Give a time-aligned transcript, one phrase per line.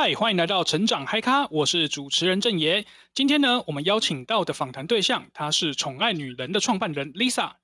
[0.00, 2.86] 嗨，欢迎来到成长嗨咖，我是主持人郑爷。
[3.14, 7.54] 今天呢，我们邀请到的访谈对象，她是宠爱女人的创办人 Lisa。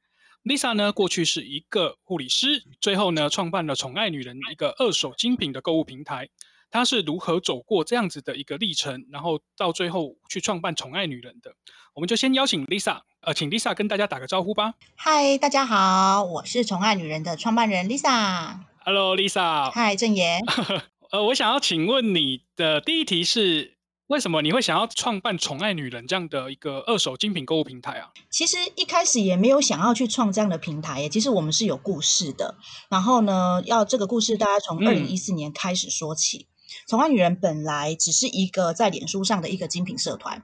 [0.42, 6.28] Lisa 呢，过去是一个护理师，最后呢，创办了宠爱女人一个二手精品的购物平台。
[6.72, 11.54] 她是如何走过这样子的一个历程，然后到最后去创办宠爱女人的？
[11.94, 14.74] 我们就先邀请 Lisa，呃，请 Lisa 跟大家打个招呼吧。
[14.96, 18.58] 嗨，大家好，我是宠爱女人的创办人 Lisa。
[18.84, 19.70] Hello，Lisa。
[19.70, 20.40] 嗨，郑爷。
[21.14, 23.76] 呃，我想要请问你的第一题是，
[24.08, 28.10] 为什么你会想要创办“宠爱女人”这样的一个二手精品购物平台啊？
[28.30, 32.56] 其实一开始也没有想要去创这样的平台耶，其实我们是有故事的。
[32.88, 36.48] 然后呢，要这个故事大家从二零一四年开始说起。
[36.90, 40.42] “宠爱女人”本来只是一个在脸书上的一个精品社团，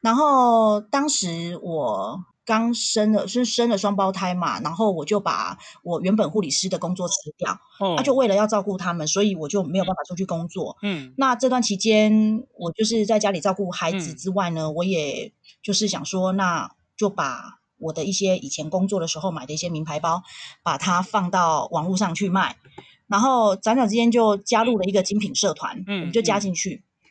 [0.00, 2.24] 然后当时我。
[2.48, 10.78] 刚生了是生了双胞胎嘛，然后我就把我原本护理师的工作辞掉，那、哦、就为了要照顾他们，所以我就没有办法出去工作。
[10.80, 15.30] 嗯，那这段期间我就是在家里照顾孩子之外呢，嗯、我也
[15.62, 20.22] 就是想说，那就把我的一些以前工作的时候买的一些名牌包，
[20.62, 22.56] 把它放到网络上去卖，
[23.08, 27.04] 然后转转之间就加入了一个精品社团，嗯，我们就加进去，嗯、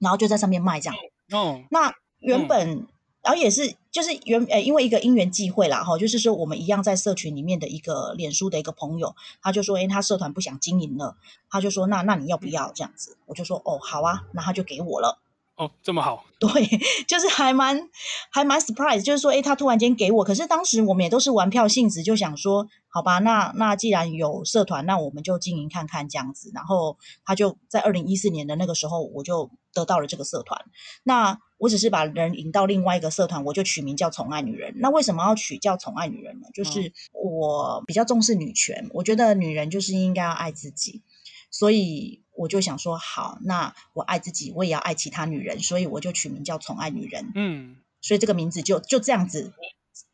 [0.00, 0.96] 然后就在上面卖这样。
[1.32, 2.80] 哦，那原本。
[2.80, 2.86] 嗯
[3.20, 11.16] 然后也是，就是原呃，因为一个因缘际会啦，哈，就是说我们一样在社群里面的一个脸书的一个朋友，他就说，哎，他社团不想经营了，
[11.50, 13.16] 他就说，那那你要不要这样子？
[13.26, 15.18] 我就说，哦，好啊，那他就给我了。
[15.56, 16.48] 哦，这么好，对，
[17.08, 17.90] 就是还蛮
[18.30, 26.52] 还蛮 surprise，就是说，诶，他突然间给我，可是当时我们也都是玩票性质，就想说，好吧，那那既然有社团，那我们就经营看看这样子。
[26.54, 30.64] 然后他就在二零一四年的那个时候，我就得到了这个社团。
[31.02, 34.74] 那我只是把人引到另外一个社团，我就取名叫“宠爱女人”。
[34.80, 36.48] 那为什么要取叫“宠爱女人”呢？
[36.54, 41.02] 就是我比较重视女权，我觉得女人就是应该要爱自己，
[41.50, 42.22] 所以。
[42.38, 47.32] 我就想说，好，那我爱自己，我也要爱其他女人，所以我就取名叫“宠爱女人”。
[47.34, 49.52] 嗯，所以这个名字就就这样子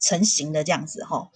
[0.00, 1.30] 成型的这样子哈。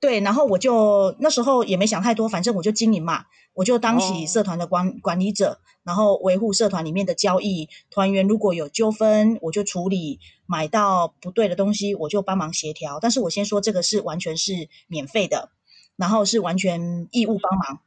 [0.00, 7.68] 对，然后我就那时候也没想太多，反正我就经营嘛，我就当起社团的管、哦、管理者，然后维护社团里面的交易。
[7.90, 12.98] 团员如果有纠纷，我就处理；买到不对的东西，我就帮忙协调。
[12.98, 15.50] 但是我先说，这个是完全是免费的，
[15.96, 17.80] 然后是完全义务帮忙。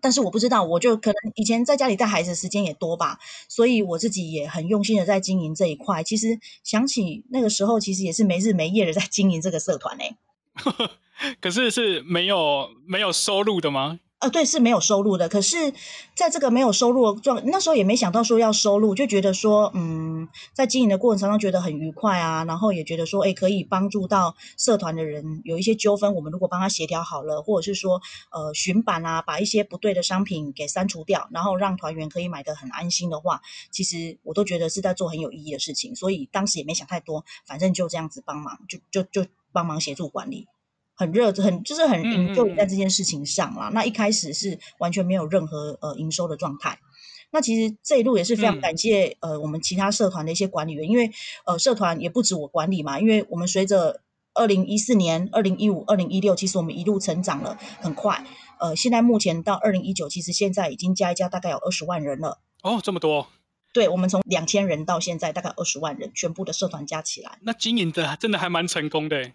[0.00, 3.18] 但是我不知道，我就可能以前在家里带孩子的时间也多吧，
[3.48, 6.04] 所以我自己也很用心的在经营这一块。
[6.04, 10.16] 其实想起那个时候，其实也是没日没夜的在经营这个社团欸。
[11.40, 14.00] 可是是没有没有收入的吗？
[14.20, 15.28] 呃，对，是没有收入的。
[15.28, 15.74] 可是，
[16.16, 28.00] 在这个没有收入的状，那时候也没想到说要收入，就觉得说，嗯，在经营的过程当中觉得很愉快啊，然后也觉得说，哎，可以帮助到社团的人有一些纠纷，我们如果帮他协调好了，或者是说，
[28.30, 35.94] 呃，巡版啊，把一些不对的商品给删除掉，然后让团员可以买得很安心的话，其实我都觉得是在做很有意义的事情。
[35.94, 40.46] 所以当时也没想太多，反正就这样子帮忙，就就就帮忙协助管理。
[40.94, 43.68] 很热，很就是很 enjoy 在这件事情上啦。
[43.68, 46.78] 嗯嗯，那一开始是完全没有任何呃营收的状态。
[47.30, 51.10] 那其实这一路也是非常感谢、嗯、呃我们其他社团的一些管理员，因为
[51.46, 54.02] 呃社团也不止我管理嘛，因为我们随着
[54.34, 58.24] 二零一四年、二零一五、二零一六，其实我们一路成长了很快。
[58.60, 62.40] 呃，现在目前到二零一九，其实现在已经加一加，大概有二十万人了。
[62.62, 63.26] 哦，这么多？
[63.72, 69.32] 对，我们从两千人到现在大概二十万人，全部的社团加起来，那经营的真的还蛮成功的。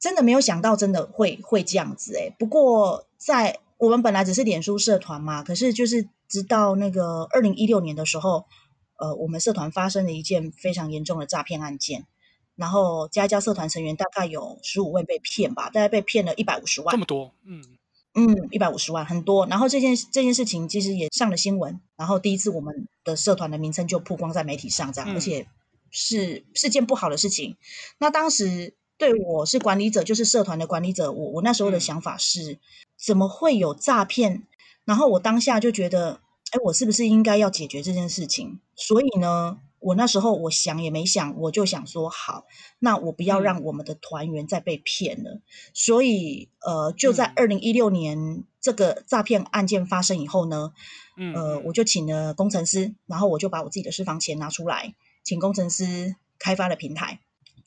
[0.00, 2.34] 真的没有想到，真的会会这样子诶。
[2.38, 8.46] 不过，在我们本来只是脸书社团嘛，可是就是直到那个二零一六年的时候，
[8.96, 12.06] 呃，我们社团发生了一件非常严重的诈骗案件，
[12.56, 16.92] 然后加一加社团成员大概有十五位被骗吧，大概被骗了一百五十万。
[16.92, 17.34] 这么多？
[17.44, 17.62] 嗯
[18.14, 19.46] 嗯，一百五十万很多。
[19.48, 25.46] 然后这件这件事情其实也上了新闻，然后第一次我们的社团的名称就曝光在媒体上，这样，嗯、而且
[25.90, 27.58] 是是件不好的事情。
[27.98, 28.72] 那当时。
[29.00, 31.10] 对，我是管理者，就是社团的管理者。
[31.10, 32.58] 我我那时候的想法是，
[32.98, 34.42] 怎么会有诈骗？
[34.84, 36.20] 然后我当下就觉得，
[36.50, 38.60] 哎，我是不是应该要解决这件事情？
[38.76, 42.44] 所以呢，我那时候我想也没想，我就想说，好，
[42.78, 45.40] 那我不要让我们的团员再被骗了。
[45.72, 50.74] 所以，呃，就在二零一六年这个诈骗案件发生以后呢，
[51.34, 57.20] 呃，我就请了工程师，然后我就把我自己的私房钱拿出来，请工程师开发了平台。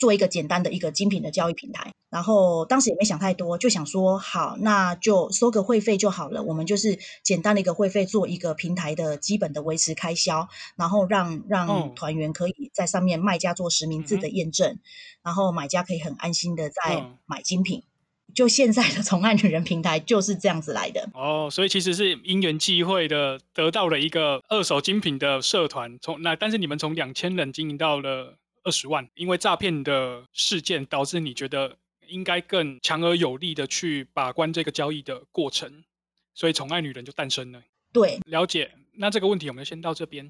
[0.04, 6.44] 做一个简单的一个精品的交易平台，然后当时也没想太多，就想说好，那就收个会费就好了。
[6.44, 14.80] 我们就是简单的一个会费，做一个平台的基本的维持开销，然后让让团员可以在上面卖家做实名制的验证，嗯、
[15.24, 17.84] 然后买家可以很安心的在买精品。
[18.36, 31.76] 就现在的宠爱女人平台就是这样子来的哦，所以其实是因缘际会的得到了一个二手精品的社团，从那但是你们从两千人经营到了二十万，因为诈骗的事件导致你觉得
[32.08, 35.84] 应该更强而有力的去把关这个交易的过程，
[36.34, 37.62] 所以宠爱女人就诞生了。
[37.92, 38.72] 对，了解。
[38.94, 40.30] 那这个问题我们就先到这边。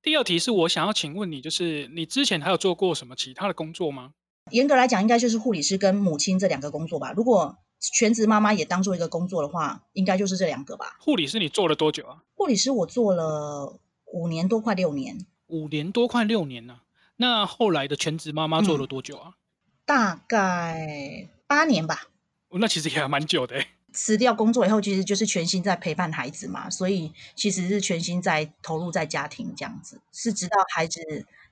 [0.00, 4.12] 第二题是我想要请问你，就是你之前还有做过什么其他的工作吗？
[4.52, 7.12] 严格来讲，应该就是护理师跟母亲这两个工作吧。
[7.16, 10.96] 如果全职妈妈也当做一个工作的话，应该就是这两个吧。
[11.00, 12.22] 护理师你做了多久啊？
[12.36, 13.80] 护理师我做了
[14.14, 15.26] 五年多，快六年。
[15.48, 16.82] 五年多，快六年了。
[17.16, 19.30] 那后来的全职妈妈做了多久啊？
[19.30, 19.38] 嗯，
[19.84, 22.08] 大概八年吧。
[22.48, 23.66] 哦，那其实也还蛮久的欸。
[23.92, 31.00] 辞掉工作以后，其实就是全心在陪伴孩子嘛，所以其实是全心在投入在家庭这样子，是直到孩子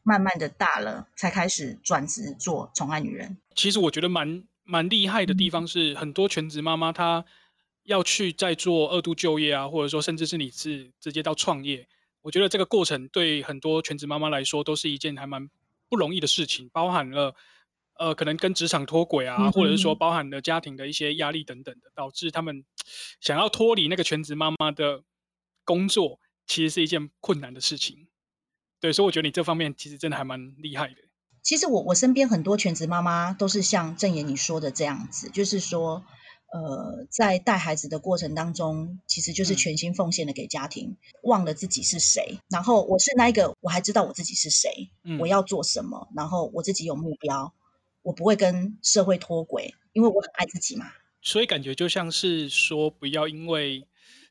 [0.05, 3.37] 慢慢的大了，才开始转职做宠爱女人。
[3.57, 7.25] 其实我觉得蛮蛮厉害的地方是，很多全职妈妈她
[7.85, 11.87] 要去再做二度就业啊，或者说甚至是你是直接到创业，
[12.23, 15.51] 我觉得这个过程对很多全职妈妈来说都是一件还蛮
[15.89, 17.35] 不容易的事情，包含了。
[17.99, 22.65] 呃，可能跟职场脱轨啊，嗯、或者是说包含了家庭的一些压力等等的，导致他们
[23.21, 25.05] 想要脱离那个全职妈妈的
[25.63, 28.09] 工作，其实是一件困难的事情。
[28.81, 30.97] 对，所以我觉得你这方面其实真的还蛮厉害的。
[31.43, 36.03] 其实我我身边很多全职妈妈都是像正言你说的这样子，就是说，
[36.53, 42.39] 呃，在带孩子的过程当中，其实就是全心奉献的给家庭，嗯、忘了自己是谁。
[42.49, 47.53] 然后我是那一个，我还知道我自己是谁，嗯、我要做什么，然后我自己有目标。
[48.03, 50.87] 我不会跟社会脱轨，因为我很爱自己嘛。
[51.23, 53.87] 所以感觉就像是说，不要因为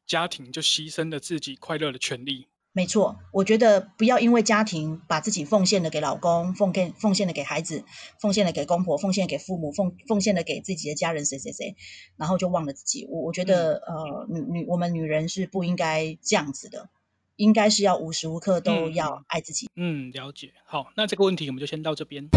[0.05, 2.49] 家庭就牺牲了自己快乐的权利。
[2.73, 7.83] 没错，我觉得不要因为家庭把自己奉献了给老公，奉献奉献了给孩子，
[8.17, 11.75] 奉献了给公婆，奉献给父母，奉奉献了给自己的家人谁谁谁，
[12.15, 13.05] 然后就忘了自己。
[13.09, 16.87] 我我觉得，嗯、呃，女女我们女人是不应该这样子的，
[17.35, 19.69] 应该是要无时无刻都要爱自己。
[19.75, 20.53] 嗯，嗯，了解。
[20.65, 22.29] 好，那这个问题我们就先到这边。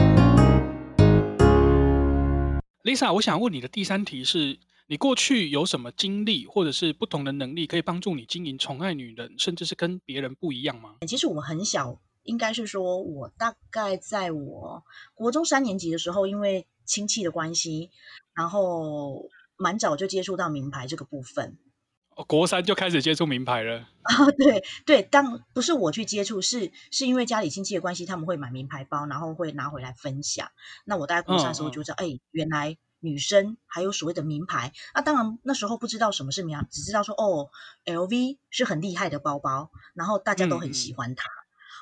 [2.82, 10.96] Lisa，我想问你的第三题是：你过去有什么经历，或者是不同的能力，可以帮助你经营宠爱女人，甚至是跟别人不一样吗？
[11.08, 14.84] 其实我很小，应该是说，我大概在我
[15.14, 17.90] 国中三年级的时候，因为亲戚的关系，
[18.34, 21.56] 然后蛮早就接触到名牌这个部分。
[22.16, 24.30] 哦，国三就开始接触名牌了 啊？
[24.38, 30.50] 对对，当不是我去接触，是是因为家里亲戚的关系，他们会买名牌包，然后会拿回来分享。
[30.84, 34.72] 那我大概国三的时候就知道，哎、嗯嗯，原来女生还有所谓的名牌。
[34.94, 37.50] 那当然那时候不知道什么是名牌，只知道说哦
[37.84, 41.24] ，LV 是很厉害的包包，然后大家都很喜欢它。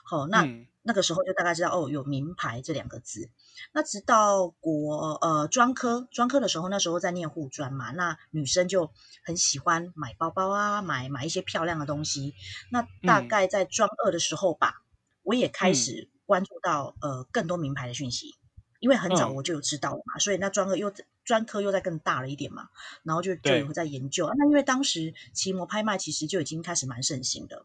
[0.04, 0.44] 好、嗯哦，那。
[0.44, 3.30] 嗯那个时候就大概知道哦，有名牌这两个字。
[3.72, 8.90] 那直到国呃专科专科的时候，那时候在念护专嘛，那女生就
[9.24, 12.34] 很喜欢买包包啊，买买一些漂亮的东西。
[12.72, 14.82] 那大概在专二的时候吧，嗯、
[15.22, 18.34] 我也开始关注到、嗯、呃更多名牌的讯息，
[18.80, 20.92] 因为很早我就有知道了嘛，嗯、所以那专二又
[21.24, 22.68] 专科又再更大了一点嘛，
[23.02, 24.30] 然后就就有在研究。
[24.36, 27.64] 那因为当时奇摩拍卖其实就已经开始蛮盛行的。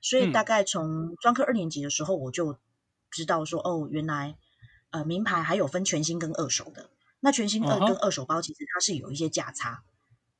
[0.00, 2.58] 所以大概从专科二年级的时候，我就
[3.10, 4.36] 知道说，哦，原来
[4.90, 6.88] 呃名牌还有分全新跟二手的。
[7.20, 9.84] 那全新二跟二手包其实它是有一些价差。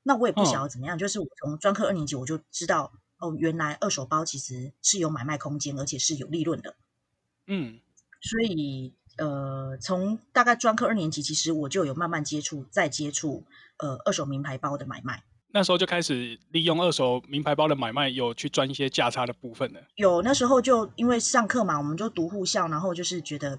[0.03, 6.75] 那我也不晓得怎么样，就是我从专科二年级我就知道，哦，原来二手包其实是有买卖空间，而且是有利润的。
[7.47, 7.81] 嗯，
[8.21, 13.45] 所以呃，从大概专科二年级，其实我就有慢慢接触，再接触
[13.79, 15.23] 呃二手名牌包的买卖。
[15.55, 19.83] 那时候就开始利用二手名牌包的买卖，有去赚一些价差的部分了。
[19.97, 23.59] 有，那时候就因为上课嘛，我们就读护校，然后就是觉得，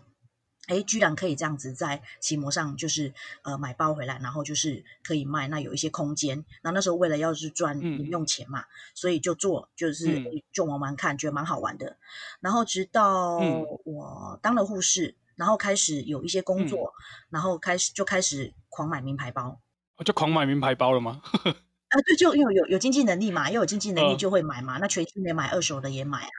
[0.66, 6.44] 哎，居然可以这样子在奇摩上，就是呃买包回来，然后就是可以卖，那有一些空间。
[6.64, 11.98] 那那时候为了要是赚零用钱嘛，嗯、所以就做，就是、嗯、就玩玩看，觉得蛮好玩的。
[12.42, 13.38] 然后直到
[13.86, 16.94] 我当了护士，嗯、然后开始有一些工作，嗯、
[17.32, 19.60] 然后开始就开始狂买名牌包。
[20.04, 21.22] 就狂买名牌包了吗？
[21.44, 24.74] 啊，对，就因为有有经济能力嘛，又有经济能力就会买嘛。
[24.74, 26.30] 呃、那全新的买，二手的也买啊。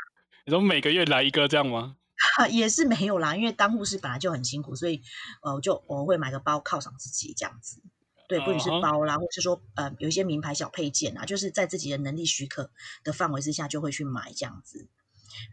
[0.45, 1.97] 你说每个月来一个这样吗？
[2.51, 5.03] 也是没有啦，因为当护士本来就很辛苦，所以
[5.43, 7.81] 呃，就我会买个包犒赏自己这样子。
[8.29, 9.21] 对，不仅是包啦，uh huh.
[9.21, 12.71] 或者是说呃，有一些名牌小配件啊，就是在自己的能力许可
[13.05, 14.89] 的范围之下，就会去买这样子。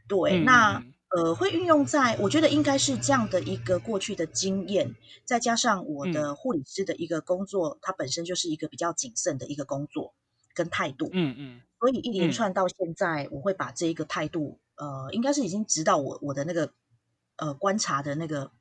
[0.07, 0.83] 对，嗯、那。
[1.13, 10.13] 呃，会运用在，我觉得应该是这样的一个过去的经验，再加上我的护理师的一个工作，嗯、它本身就是一个比较谨慎的一个工作
[10.53, 16.71] 跟态度，嗯嗯，嗯所以一连串到现在，我会把这一个态度，呃，应该是已经指导我我的那个
[17.35, 18.51] 呃观察的那个，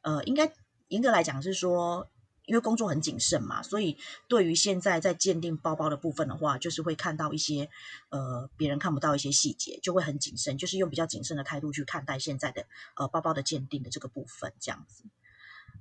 [0.00, 0.52] 呃，应该
[0.88, 2.08] 严格来讲是说，
[2.46, 3.96] 因为工作很谨慎嘛，所以
[4.28, 7.68] 对于现在在鉴定包包的部分的话，就是会看到一些
[8.10, 15.04] 呃别人看不到一些细节，就会很谨慎，就是用比较谨慎的态度去看待现在的呃包包的鉴定的这个部分，这样子。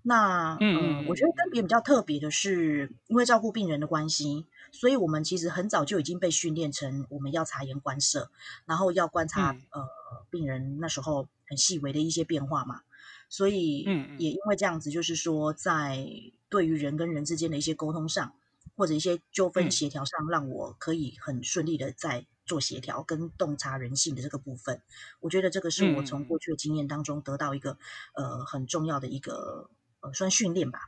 [0.03, 8.31] 那嗯，我觉得跟别人比较特别的是，因为照顾病人的关系，所以我们其实很早就已经被训练成我们要察言观色，
[8.65, 9.87] 然后要观察、嗯、呃
[10.31, 12.81] 病人那时候很细微的一些变化嘛。
[13.29, 16.03] 所以嗯，也因为这样子，就是说在
[16.51, 18.35] 对于人跟人之间的一些沟通上，
[18.75, 24.83] 或者一些纠纷协调上，让我可以很顺利的在做协调跟洞察人性的这个部分。
[25.19, 27.79] 我觉得这个是我从过去的经验当中得到一个、
[28.13, 29.71] 嗯、呃很重要的一个。
[30.03, 30.79] 呃，算训练吧。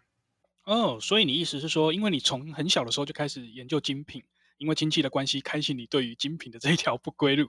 [0.63, 4.23] 哦，所以你意思是说，因为你从很小的时候就开始研究精品，
[4.57, 7.47] 因为亲戚的关系开启你对于精品的这一条不归路。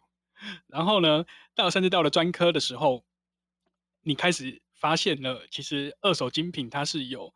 [0.67, 3.03] 然后呢，到甚至到了专科的时候，
[4.03, 7.33] 你开始发现了，其实二手精品它是有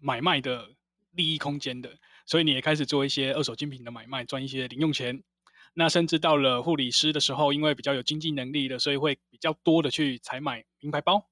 [0.00, 0.70] 买卖的
[1.12, 5.22] 利益空间的，所以你也开始做一些二手精品的买卖，赚一些零用钱。
[5.74, 11.28] 那甚至到了护理师的时候，因为比较有经济能力的，所以会比较多的去采买名牌包。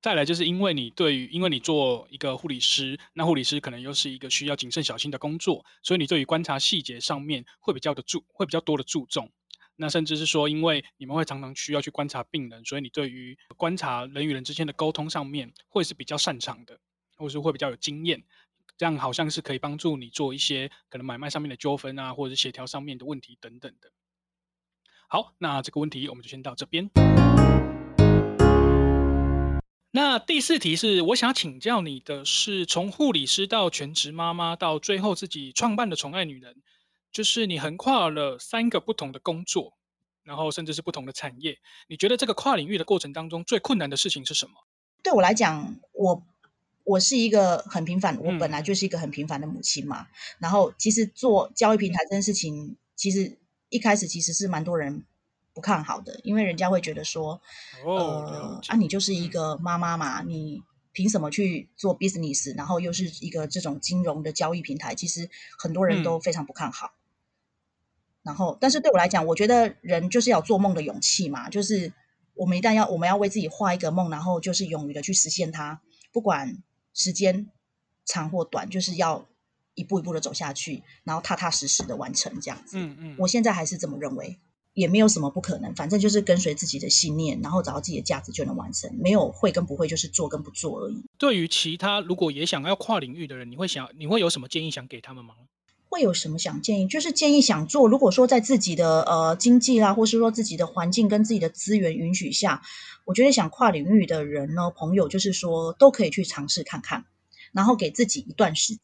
[0.00, 9.32] 再来就是因为你对于，因为你做一个护理师，那护理师可能又是一个需要谨慎小心的工作，所以你对于观察细节上面会比较的注，会比较多的注重。
[9.74, 16.78] 那甚至是说，因为你们会常常需要去观察病人，所以你对于观察人与人之间的沟通上面会是比较擅长的，
[17.18, 18.24] 或是会比较有经验。
[18.76, 23.90] 这样好像是可以帮助你做一些可能买卖上面的纠纷啊，或者是协调上面的问题等等的。
[25.08, 26.88] 好，那这个问题我们就先到这边。
[29.90, 36.62] 那第四题是我想请教你的是，从护理师到全职妈妈，到最后自己创办的宠爱女人，
[37.10, 39.76] 就是你横跨了三个不同的工作，
[40.22, 41.58] 然后甚至是不同的产业。
[41.88, 44.52] 你觉得这个跨领域的过程当中最困难的事情是什么？
[45.02, 46.22] 对我来讲，我
[46.88, 50.02] 我是一个很平凡，我本来就是一个很平凡的母亲嘛。
[50.02, 50.06] 嗯、
[50.38, 55.04] 然后其实做教育平台这件事情，其实一开始其实是蛮多人。
[55.54, 57.40] 不看好的，因为人家会觉得说，
[57.84, 62.56] 哦、呃，啊，你就是一个妈妈嘛，嗯、你凭什么去做 business？
[62.56, 65.28] 然后又是一个这种金融的交易平台，其实
[65.58, 66.92] 很多人都非常不看好。
[66.94, 71.92] 嗯、然后，但是对我来讲，我觉得人就是要做梦的勇气嘛，就是
[72.34, 75.80] 我们一旦要我们要为自己画一个梦，然后就是勇于的去实现它，
[76.12, 76.62] 不管
[76.98, 77.50] 时间
[78.04, 79.26] 长或短，就是要
[79.74, 82.76] 一步一步的走下去，然后踏踏实实的完成这样子。
[82.78, 84.38] 嗯嗯，我现在还是这么认为。
[84.74, 88.88] 也没有什么不可能，反正就是跟随自己的信念，然后找到自己的价值就能完成。
[88.96, 91.02] 没有会跟不会，就是做跟不做而已。
[91.18, 95.34] 对于其他如果也想要跨领域的人，你会想你会有什么建议想给他们吗？
[95.88, 96.86] 会有什么想建议？
[96.86, 102.62] 就是建议想做，如果说在自己的呃经济啦，或是说自己的环境跟自己的资源允许下，
[103.04, 107.04] 我觉得想跨领域的人呢，朋友就是说都可以去尝试看看，
[107.52, 108.82] 然后给自己一段时间，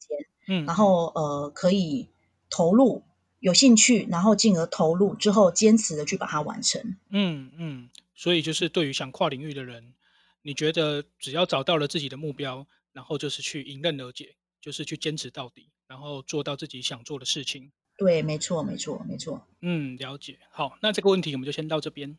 [0.48, 2.08] 嗯，然后呃可以
[2.50, 3.04] 投入。
[3.40, 6.96] 有兴趣，然后进而投入之后，坚持的去把它完成。
[7.10, 9.92] 嗯嗯，所以就是对于想跨领域的人，
[10.40, 14.34] 你觉得只要找到了自己的目标，然后就是去迎刃而解，
[14.64, 17.70] 就是去坚持到底，然后做到自己想做的事情。
[17.98, 19.46] 对，没错，没错，没错。
[19.60, 20.38] 嗯，了解。
[20.50, 22.16] 好，那这个问题我们就先到这边。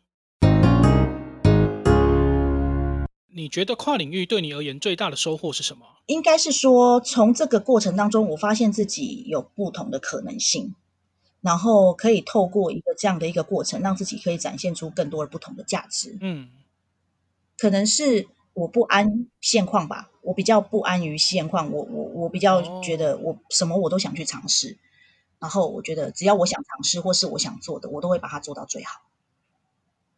[3.34, 5.88] 你觉得跨领域对你而言最大的收获是什么？
[6.06, 10.76] 应该是说，从这个过程当中，我发现自己有不同的可能性。
[11.42, 16.16] 然后可以透过一个这样的一个过程，让自己可以展现出更多的不同的价值。
[16.22, 16.52] 嗯，
[17.58, 24.78] 可能是我不安现况吧，我比较不安于现况，我我我比较觉得我什么我都想去尝试，哦、
[25.40, 29.02] 然后我觉得只要我想尝试或是我想做的，我都会把它做到最好。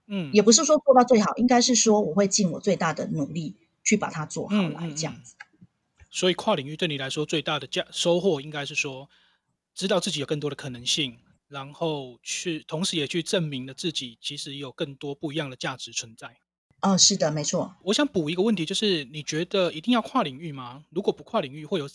[0.08, 5.36] 嗯，也不是说做到最好，应该是说我会尽我最大的努力去把它做好来，这样子。
[6.10, 9.10] 所以跨领域对你来说最大的价收获，应该是说。
[9.76, 16.36] 知道自己有更多的可能性，然后去，同时也去证明了自己其实有更多不一样的价值存在。
[16.82, 17.74] 哦，是的，没错。
[17.84, 20.84] 我想补一个问题，就是你觉得一定要跨领域吗？
[20.92, 21.88] 如果不跨领域，会有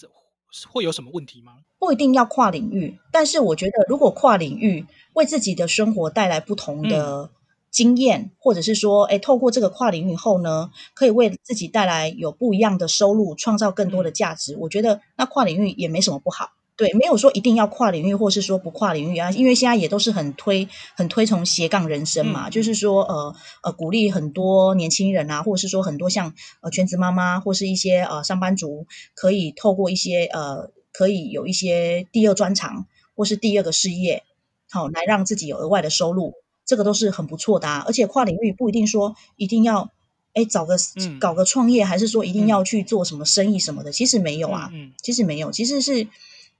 [0.69, 1.53] 会有什么问题吗？
[1.79, 4.85] 不一定要跨领域，但是我觉得如果跨领域
[5.15, 7.31] 为自己的生活带来不同的
[7.71, 16.51] 经验，嗯、或者是说，哎，透过这个跨领域后呢，可以为自己带来有不一样的收入，创造更多的价值，嗯、我觉得那跨领域也没什么不好。
[16.83, 34.25] 对，没有说一定要跨领域，或是说不跨领域啊，因为现在也都是很推、很推崇斜杠人生嘛，嗯、就是说，呃呃，鼓励很多年轻人啊，或者是说很多像呃全职妈妈或是一些呃上班族，可以透过一些呃，可以有一些第二专长或是第二个事业，
[34.69, 36.35] 好、哦、来让自己有额外的收入，
[36.67, 37.85] 这个都是很不错的啊。
[37.87, 39.93] 而且跨领域不一定说一定要
[40.33, 43.91] 哎，找个、嗯、搞个创业，还是说一定要去做什么生意什么的？
[43.91, 46.09] 嗯、其实没有啊，嗯，其实没有，其实是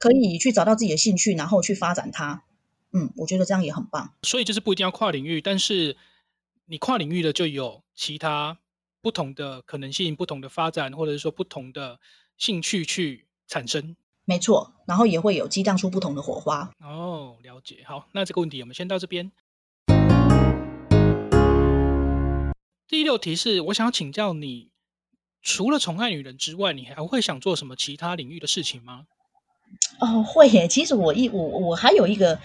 [0.03, 2.43] 可以去找到自己的兴趣，然后去发展它。
[2.91, 4.13] 嗯，我觉得这样也很棒。
[4.25, 5.97] 所以就是不一定要跨领域，但是
[6.67, 8.59] 你跨领域的就有其他
[9.01, 12.01] 不同的可能性、不同的发展，或者是说不同的
[12.37, 13.95] 兴趣去产生。
[14.25, 16.73] 没错，然后也会有激荡出不同的火花。
[16.81, 17.85] 哦，了解。
[17.87, 19.31] 好，那这个问题我们先到这边。
[22.89, 24.73] 第六题是我想要请教你，
[25.41, 29.07] 除了宠爱女人之外，你还会想做什么其他领域的事情吗？
[30.01, 30.69] 哦，会耶。
[30.69, 32.39] 其实我一我我还有一个。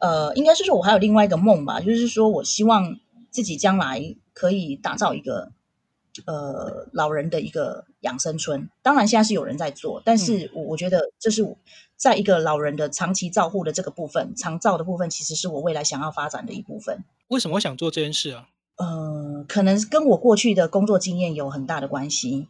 [0.00, 2.98] 呃，应该是说，我还有另外一个梦吧，就是说我希望
[3.30, 5.52] 自己将来可以打造一个
[6.26, 8.68] 呃老人的一个养生村。
[8.82, 11.56] 当然，现在是有人在做，但是我我觉得这是
[11.96, 17.02] 在一个老人的长期照护的这个部分，长照的部分，其实是我未来想要发展的一部分。
[17.28, 18.48] 为什么会想做这件事啊？
[18.76, 22.48] 呃，可能跟我过去的工作经验有很大的关系，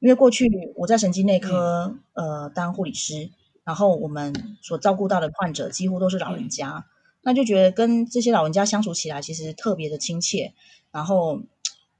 [0.00, 3.30] 因为过去我在神经内科、嗯、呃当护理师。
[3.62, 6.84] 然后我们所照顾到的患者几乎都是老人家，嗯、
[7.22, 10.54] 那就觉得跟这些老人家相处起来其实特别的亲切。
[10.90, 11.42] 然后，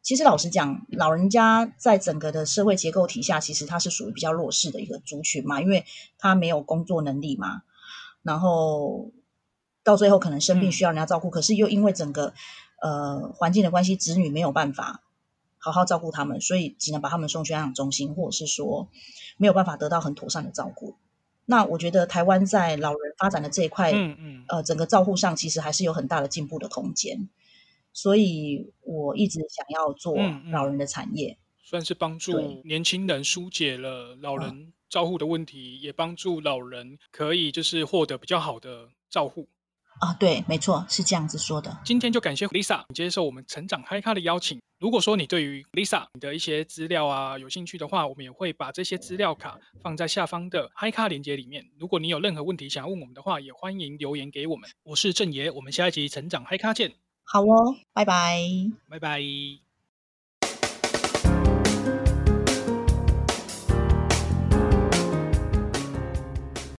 [0.03, 5.85] 其实老实讲，老人家在整个的社会结构体下，其实他是属于比较弱势的一个族群嘛，因为
[6.19, 7.63] 他没有工作能力嘛。
[8.23, 9.13] 然后
[9.85, 12.33] 到最后可能生病需要人家照顾，嗯、可是又因为整个
[12.83, 15.03] 呃环境的关系，子女没有办法
[15.61, 18.89] 好好照顾他们，所以只能把他们送去安养中心，或者是说
[19.37, 20.97] 没有办法得到很妥善的照顾。
[21.45, 27.29] 那我觉得台湾在老人发展的这一块，嗯嗯，呃，整个照护上其实还是有很大的进步的空间，
[27.93, 30.17] 所以我一直想要做
[30.53, 39.49] 老人的产业，嗯嗯、算是帮助年轻人疏解了老人照护的问题，嗯、也帮助老人可以就是获得比较好的照护。
[40.01, 41.79] 啊，对，没错，是这样子说的。
[41.85, 44.59] 今天就感谢 Lisa 接受我们成长嗨咖的邀请。
[44.79, 51.63] 如果说你对于 Lisa 你的一些资料啊有兴趣的话，我们也会把这些资料卡放在下方的嗨咖链接里面。
[51.79, 54.71] 如果你有任何问题想要问我们的话，也欢迎留言给我们。
[54.85, 56.91] 我是郑爷，我们下一集成长嗨咖见。
[57.23, 58.41] 好哦，拜拜，
[58.89, 59.70] 拜拜。